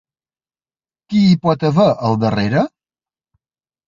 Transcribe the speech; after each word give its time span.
Qui 1.11 1.19
hi 1.25 1.35
pot 1.43 1.65
haver 1.69 1.85
al 2.07 2.17
darrere? 2.23 2.65